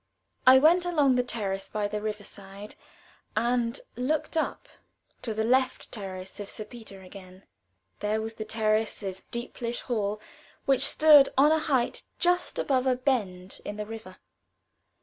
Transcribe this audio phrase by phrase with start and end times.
[0.47, 2.73] I went along the terrace by the river side,
[3.35, 4.67] and looked up
[5.21, 7.43] to the left traces of Sir Peter again.
[7.99, 10.19] There was the terrace of Deeplish Hall,
[10.65, 14.17] which stood on a height just above a bend in the river.